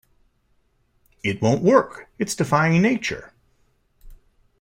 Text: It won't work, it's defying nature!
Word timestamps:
It 1.23 1.43
won't 1.43 1.61
work, 1.61 2.09
it's 2.17 2.33
defying 2.33 2.81
nature! 2.81 3.33